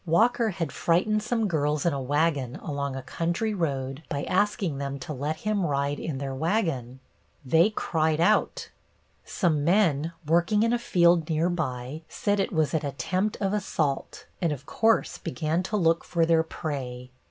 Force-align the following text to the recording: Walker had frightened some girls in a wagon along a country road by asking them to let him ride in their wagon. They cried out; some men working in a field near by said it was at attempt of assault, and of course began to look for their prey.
Walker 0.07 0.49
had 0.49 0.71
frightened 0.71 1.21
some 1.21 1.47
girls 1.47 1.85
in 1.85 1.93
a 1.93 2.01
wagon 2.01 2.55
along 2.55 2.95
a 2.95 3.03
country 3.03 3.53
road 3.53 4.01
by 4.09 4.23
asking 4.23 4.79
them 4.79 4.97
to 4.97 5.13
let 5.13 5.35
him 5.41 5.63
ride 5.63 5.99
in 5.99 6.17
their 6.17 6.33
wagon. 6.33 6.99
They 7.45 7.69
cried 7.69 8.19
out; 8.19 8.71
some 9.25 9.63
men 9.63 10.11
working 10.25 10.63
in 10.63 10.73
a 10.73 10.79
field 10.79 11.29
near 11.29 11.49
by 11.51 12.01
said 12.09 12.39
it 12.39 12.51
was 12.51 12.73
at 12.73 12.83
attempt 12.83 13.37
of 13.39 13.53
assault, 13.53 14.25
and 14.41 14.51
of 14.51 14.65
course 14.65 15.19
began 15.19 15.61
to 15.61 15.77
look 15.77 16.03
for 16.03 16.25
their 16.25 16.41
prey. 16.41 17.11